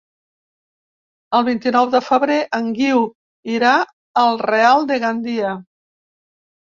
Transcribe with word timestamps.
El 1.39 1.43
vint-i-nou 1.49 1.91
de 1.97 2.01
febrer 2.07 2.37
en 2.59 2.71
Guiu 2.79 3.03
irà 3.59 3.75
al 4.23 4.43
Real 4.45 4.89
de 4.93 4.99
Gandia. 5.05 5.53